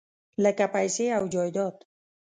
[0.43, 1.75] لکه پیسې او جایداد.